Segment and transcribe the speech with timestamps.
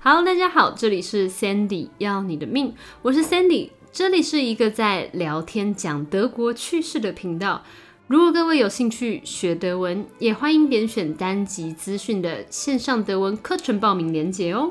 [0.00, 7.64] 好，大家好，这里是 Sandy 要你的命，我是 Sandy，这里是一个在聊天讲德国趣事的频道。
[8.06, 14.70] 如果各位有兴趣学德文，也欢迎点选单集资讯的线上德文课程报名链接哦。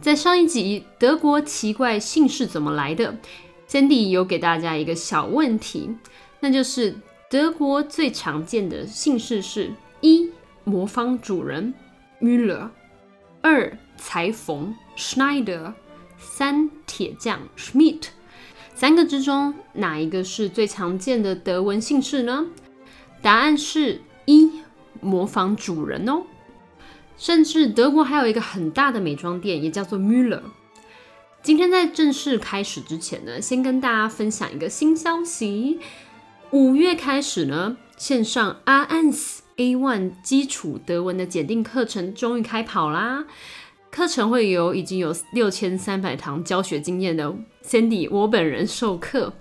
[0.00, 3.16] 在上一集德国奇怪姓氏怎么来的
[3.68, 5.88] ，Sandy 有给大家一个小问题，
[6.40, 6.96] 那就是
[7.30, 10.28] 德国最常见的姓氏是：一
[10.64, 11.72] 模仿主人
[12.20, 12.70] Müller，
[13.40, 15.74] 二裁缝 Schneider，
[16.18, 18.04] 三铁匠 Schmidt。
[18.74, 22.46] 三个之中，哪一个是最常见的德文姓氏呢？
[23.20, 24.62] 答案是一
[25.00, 26.22] 模仿主人哦。
[27.16, 30.42] 甚至德国还有一个很大的美妆店，也叫做 Müller。
[31.42, 35.80] 今天在正式开始之前呢，先跟大家分享一个新消息：
[36.52, 43.24] 五月开始呢，线上 R1 A1 基础德文的检定课程终于开跑啦！
[43.90, 49.32] 课程会由已经有六千三百堂教学经验的 Sandy 我本人授课，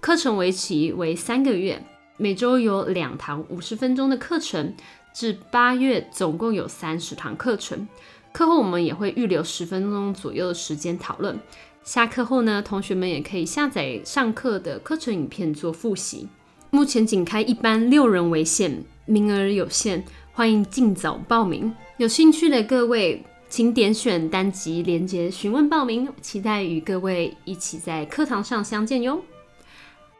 [0.00, 1.84] 课程为期为三个月，
[2.16, 4.74] 每周有两堂五十分钟的课程，
[5.12, 7.86] 至八月总共有三十堂课程。
[8.32, 11.38] 课后我们也会预留十分钟左右的时间讨论。
[11.82, 16.28] 下课后呢，同学们也可以下载上课的课程影片做复习。
[16.70, 21.74] 目前仅开一班六人为限，名额有限，欢迎尽早报名。
[21.98, 23.22] 有兴趣的各位。
[23.48, 29.22] 请点选单集连接询问报名，期待与各位一起在课堂上相见哟。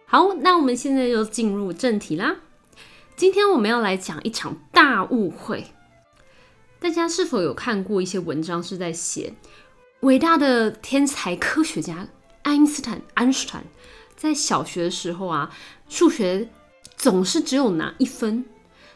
[0.06, 2.36] 好，那我们现在就进入正题啦。
[3.16, 5.66] 今天我们要来讲一场大误会。
[6.78, 9.34] 大家是否有看过一些文章，是在写
[10.00, 12.06] 伟大的天才科学家
[12.42, 13.64] 爱因斯坦（爱因斯坦）
[14.14, 15.50] 在小学的时候啊，
[15.88, 16.48] 数学
[16.96, 18.44] 总是只有拿一分。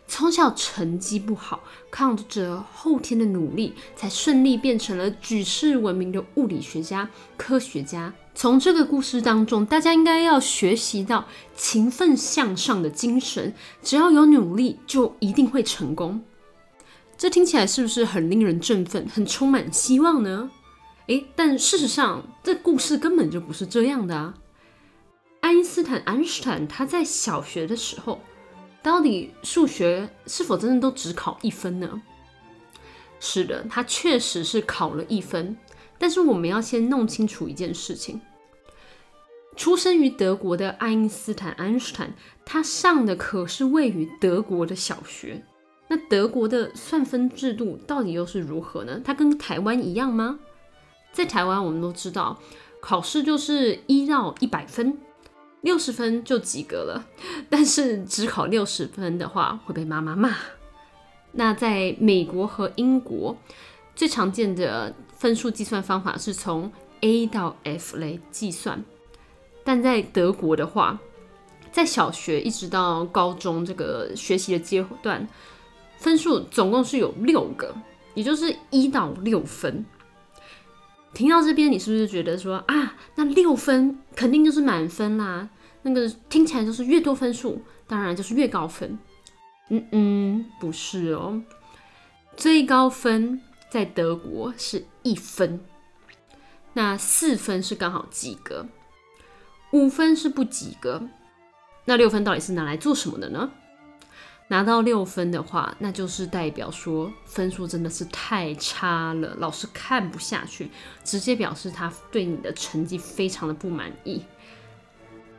[0.09, 8.13] 从小成绩不好，靠着后天的努力，才顺利变成了举世闻名的物理学家、科学家。
[8.35, 13.53] 从这个故事当中，大家应该要学习到勤奋向上的精神。
[13.83, 16.23] 只要有努力，就一定会成功。
[17.19, 20.51] 这听起来是不是很令人振奋、很充满希望呢？
[21.09, 24.35] 诶，但事实上，这故事根本就不是这样的啊！
[25.41, 28.21] 爱因斯坦，安斯坦他在小学的时候。
[28.83, 32.01] 到底数学是否真的都只考一分呢？
[33.21, 35.57] 是的，他确实是考了一分。
[35.99, 38.21] 但是我们要先弄清楚一件事情：
[39.57, 42.15] 出生于德国的爱因斯坦（爱因斯坦），
[42.47, 45.45] 他上的可是位于德国的小学。
[45.89, 49.01] 那德国的算分制度到底又是如何呢？
[49.05, 50.39] 它跟台湾一样吗？
[51.13, 52.39] 在台湾，我们都知道
[52.81, 54.99] 考试就是一到一百分。
[55.63, 57.05] 六十分就及格了，
[57.51, 60.37] 但是只考六十分的话会被妈妈骂。
[61.33, 63.37] 那在美国和英国，
[63.95, 66.71] 最常见的分数计算方法是从
[67.01, 68.83] A 到 F 来计算，
[69.65, 70.99] 但在德国的话，
[71.71, 75.29] 在小学一直到高中这个学习的阶段，
[75.99, 77.75] 分数总共是有六个，
[78.15, 79.85] 也就是一到六分。
[81.15, 85.49] 听到这边，你是不是觉得说啊，那六分肯定就是满分啦？
[85.83, 88.99] 那个听起来就是越多分数，当然就是越高分。
[89.71, 91.43] 嗯嗯，不是哦，
[92.37, 95.61] 最高分在德国是一分，
[96.73, 98.67] 那四分是刚好及格，
[99.73, 101.09] 五分是不及格。
[101.85, 103.51] 那六分到底是拿来做什么的呢？
[104.51, 110.71] 拿到六分的话，那就是代表说分数真的是太差了，老师看不下去，
[111.05, 114.23] 直接表示他对你的成绩非常的不满意。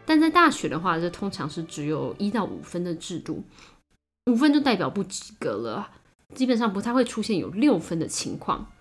[0.05, 3.43] 但在大学的话，这通常是只有一到五分的制度，
[4.27, 5.89] 五分就代表不及格了，
[6.35, 8.71] 基本上不太会出现有六分的情况。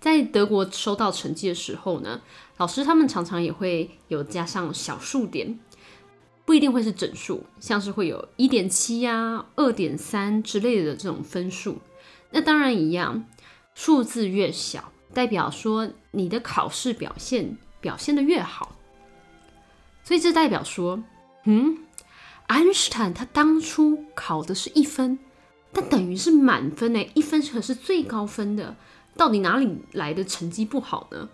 [0.00, 2.22] 在德国收到成绩的时候呢，
[2.56, 5.58] 老师他们常常也会有加上小数点。
[6.44, 11.78] 不一定会是整数，像是会有一点七呀、二点三之类的这种分数。
[12.30, 13.24] 那当然一样，
[13.74, 18.76] 数字越小，代表说你的考试表现表现的越好。
[20.02, 21.02] 所以这代表说，
[21.44, 21.78] 嗯，
[22.46, 25.18] 爱因斯坦他当初考的是一分，
[25.72, 28.76] 但等于是满分呢，一分可是最高分的，
[29.16, 31.28] 到底哪里来的成绩不好呢？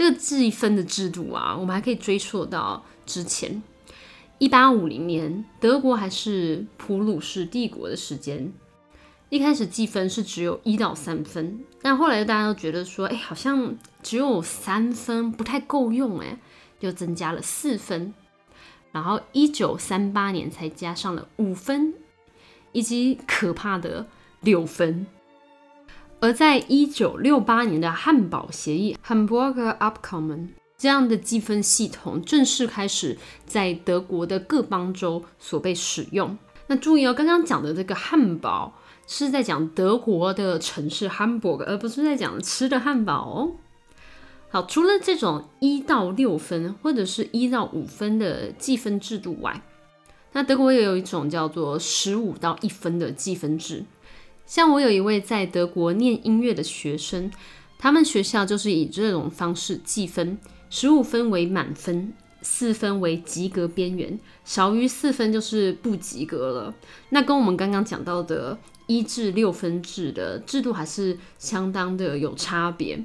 [0.00, 3.62] 这个计分的制度啊，我们还可以追溯到之前
[4.38, 8.50] 一八五零年，德国还是普鲁士帝国的时间。
[9.28, 16.38] 一开始计分是只有一到三分，但后来大家都觉得说，哎，好像只有三分不太够用，哎，
[16.80, 18.14] 就增加了四分。
[18.92, 21.92] 然后一九三八年才加上了五分，
[22.72, 24.06] 以及可怕的
[24.40, 25.06] 六分。
[26.22, 36.36] 而在一九六八年的汉堡协议 （Hamburger Abkommen） 这样的积分系统正式开始在德国的各邦州所被使用。
[36.66, 38.74] 那注意哦，刚刚讲的这个汉堡
[39.06, 43.52] 是在讲德国的城市 Hamburg，而不是在讲吃的汉堡哦。
[44.50, 49.62] 好，除了这种一到六分或者是一到五分的计分制度外，
[50.32, 53.84] 那德国也有一种叫做十五到一分的计分制。
[54.50, 57.30] 像我有一位在德国念音乐的学生，
[57.78, 60.36] 他们学校就是以这种方式计分：
[60.68, 62.12] 十五分为满分，
[62.42, 66.74] 四分为及格边缘，少于四分就是不及格了。
[67.10, 68.58] 那跟我们刚刚讲到的
[68.88, 73.04] 一至六分制的制度还是相当的有差别。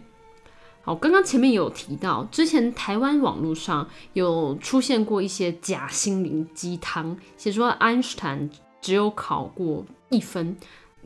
[0.81, 8.49] 好，刚刚前面有提到，之前台湾网络上有出现过一些假心灵鸡汤，写说爱因斯坦
[8.81, 10.57] 只有考过一分，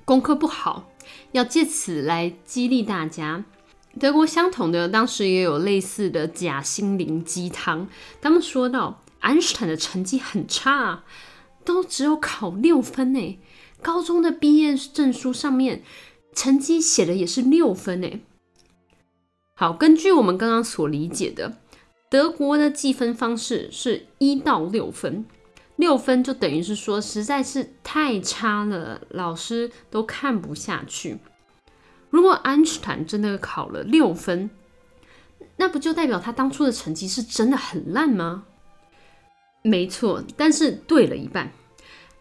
[0.09, 0.89] 功课不好，
[1.33, 3.45] 要借此来激励大家。
[3.99, 7.87] 德国相同的，当时也有类似的假心灵鸡汤，
[8.19, 11.03] 他们说到爱因斯坦的成绩很差，
[11.63, 13.37] 都只有考六分呢，
[13.83, 15.83] 高中的毕业证书上面
[16.33, 18.09] 成绩写的也是六分呢。
[19.53, 21.59] 好，根据我们刚刚所理解的，
[22.09, 25.27] 德国的计分方式是一到六分，
[25.79, 31.19] 六分就等于是说实在是太差了，老师都看不下去。
[32.09, 34.49] 如果爱因斯坦真的考了六分，
[35.55, 38.43] 那不就代表他当初的成绩是真的很烂吗？
[39.61, 41.53] 没错，但是对了一半，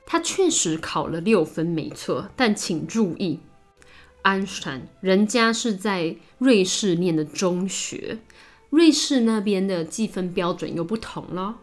[0.06, 3.40] 他确实考了六分，没错，但请注意。
[4.22, 8.18] 爱因斯坦，人家是在瑞士念的中学，
[8.70, 11.56] 瑞士那边的计分标准又不同了。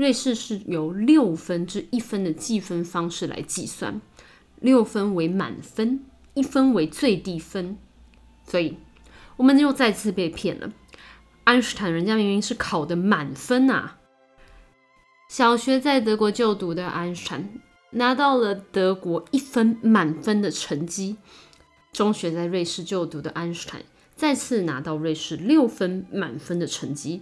[0.00, 4.00] 瑞士是由六分至一分的计分方式来计算，
[4.58, 7.76] 六分为满分，一分为最低分，
[8.46, 8.78] 所以
[9.36, 10.72] 我们又再次被骗了。
[11.44, 13.98] 爱因斯坦人家明明是考的满分啊！
[15.28, 17.50] 小学在德国就读的爱因斯坦
[17.90, 21.18] 拿到了德国一分满分的成绩。
[21.92, 23.82] 中学在瑞士就读的爱因斯坦
[24.16, 27.20] 再次拿到瑞士六分满分的成绩，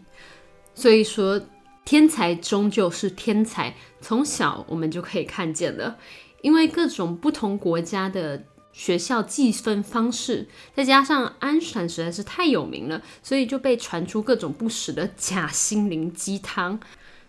[0.77, 1.43] 所以说
[1.89, 5.97] 天才终究是天才，从小我们就可以看见了。
[6.43, 8.45] 因为各种不同国家的
[8.75, 16.79] 学校计分方式，再加上爱因斯坦实在是太有名了，所以就被传出各种不实的假心灵鸡汤。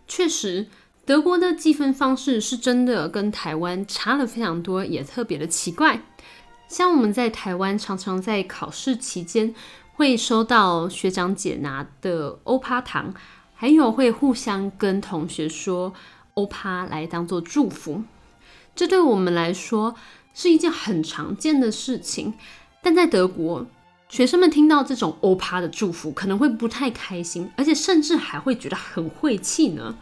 [0.09, 0.67] 确实，
[1.05, 6.01] 德国的计分方式是真的跟台湾差了非常多，也特别的奇怪。
[6.67, 9.55] 像我们在台湾，常常在考试期间
[9.94, 13.13] 会收到学长姐拿的欧趴糖，
[13.61, 15.94] 还有会互相跟同学说
[16.35, 18.03] 欧趴来当做祝福。
[18.73, 19.95] 这对我们来说
[20.33, 22.35] 是一件很常见的事情，
[22.81, 23.67] 但在德国，
[24.07, 29.97] 学生们听到这种欧趴的祝福，可能会不太开心，而且甚至还会觉得很晦气呢。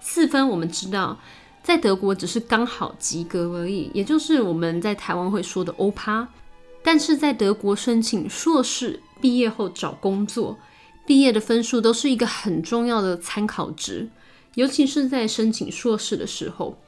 [0.00, 1.18] 四分，我们知道。
[1.62, 6.28] 在德国只是刚好及格而已，也就是我们在台湾会说的欧趴。
[6.82, 10.58] 但是在德国申请硕士毕业后找工作，
[11.08, 14.10] 毕业的分数都是一个很重要的参考值，
[14.56, 16.78] 尤其是在申请硕士的时候，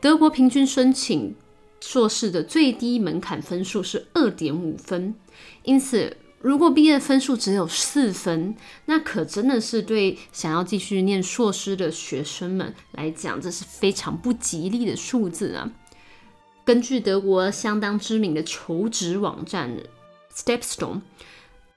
[0.00, 1.34] 德国平均申请
[1.80, 5.16] 硕士的最低门槛分数是二点五分，
[5.64, 6.16] 因此。
[6.40, 8.54] 如果毕业分数只有四分，
[8.84, 15.72] 那可真的是对想要继续念硕士的学生们来讲，这是非常不吉利的数字啊。
[16.64, 19.78] 根据德国相当知名的求职网站
[20.32, 21.00] Stepstone，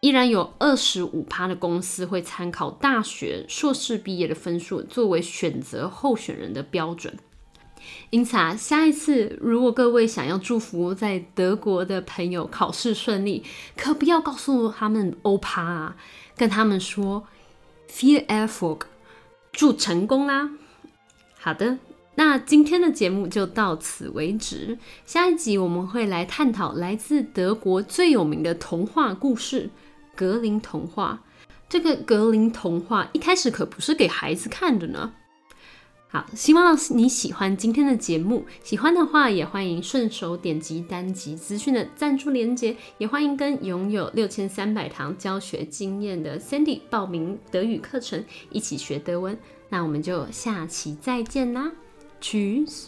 [0.01, 7.15] 依然有二十五趴的公司会参考大学硕士毕业的分数作为选择候选人的标准。
[8.09, 13.43] 因此啊，下一次如果各位想要祝福在德国的朋友考试顺利，
[13.77, 15.95] 可不要告诉他们欧趴啊，
[16.35, 17.27] 跟他们说
[17.87, 18.81] “Viel Erfolg”，
[19.51, 20.49] 祝成功啦。
[21.39, 21.77] 好的，
[22.15, 24.79] 那今天的节目就到此为止。
[25.05, 29.69] 下一集我们会来探讨来自德国最有名的童话故事——
[30.15, 31.23] 格林童话。
[31.69, 35.13] 这个格林童话一开始可不是给孩子看的呢。
[36.09, 38.45] 好，希望你喜欢今天的节目。
[38.61, 49.37] 喜欢的话，也欢迎顺手点击单集资讯的赞助链接，也欢迎跟拥有六千三百堂教学经验的 Sandy 报名德语课程，一起学德文。
[49.69, 51.71] 那我们就下期再见啦
[52.21, 52.87] ，Cheers。